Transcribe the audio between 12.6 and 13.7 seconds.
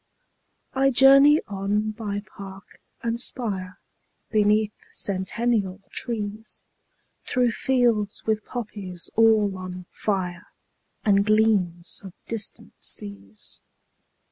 seas.